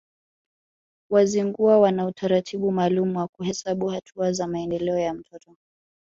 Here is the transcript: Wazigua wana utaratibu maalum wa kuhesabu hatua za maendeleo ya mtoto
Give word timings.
Wazigua 1.09 1.79
wana 1.79 2.05
utaratibu 2.05 2.71
maalum 2.71 3.15
wa 3.15 3.27
kuhesabu 3.27 3.87
hatua 3.87 4.31
za 4.31 4.47
maendeleo 4.47 4.99
ya 4.99 5.13
mtoto 5.13 5.55